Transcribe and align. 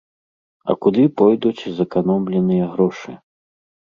А 0.69 0.75
куды 0.85 1.03
пойдуць 1.19 1.67
зэканомленыя 1.79 2.65
грошы? 2.73 3.11